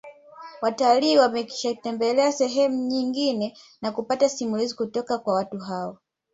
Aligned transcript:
Watalii 0.61 1.17
wamekwishatembelea 1.17 2.31
sehemu 2.31 2.83
nyingine 2.87 3.57
na 3.81 3.91
kupata 3.91 4.29
simulizi 4.29 4.75
kutoka 4.75 5.17
kwa 5.19 5.33
watu 5.35 5.57
wao 5.57 5.97